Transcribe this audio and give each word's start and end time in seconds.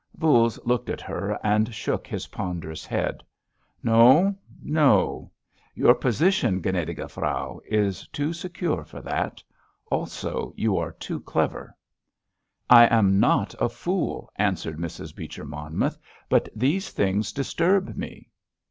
Voules 0.15 0.57
looked 0.65 0.89
at 0.89 0.99
her 1.01 1.37
and 1.43 1.71
shook 1.75 2.07
his 2.07 2.25
ponderous 2.29 2.87
head. 2.87 3.21
"No, 3.83 4.35
no! 4.59 5.29
Your 5.75 5.93
position, 5.93 6.59
gnädige 6.59 7.07
Frau, 7.11 7.61
is 7.67 8.07
too 8.07 8.33
secure 8.33 8.83
for 8.83 8.99
that; 9.03 9.43
also 9.91 10.55
you 10.57 10.75
are 10.75 10.93
too 10.93 11.19
clever." 11.19 11.77
"I 12.67 12.87
am 12.87 13.19
not 13.19 13.53
a 13.61 13.69
fool," 13.69 14.31
answered 14.37 14.79
Mrs. 14.79 15.15
Beecher 15.15 15.45
Monmouth, 15.45 15.99
"but 16.29 16.49
these 16.55 16.89
things 16.89 17.31
disturb 17.31 17.95
me!" 17.95 18.31